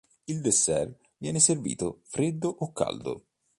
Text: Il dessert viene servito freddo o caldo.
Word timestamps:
Il 0.25 0.41
dessert 0.41 0.91
viene 1.19 1.39
servito 1.39 2.01
freddo 2.05 2.49
o 2.49 2.71
caldo. 2.73 3.25